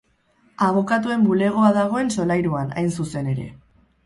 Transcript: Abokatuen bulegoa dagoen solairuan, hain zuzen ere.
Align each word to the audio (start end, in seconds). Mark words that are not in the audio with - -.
Abokatuen 0.67 1.27
bulegoa 1.27 1.69
dagoen 1.77 2.09
solairuan, 2.17 2.73
hain 2.83 2.91
zuzen 2.97 3.31
ere. 3.37 3.49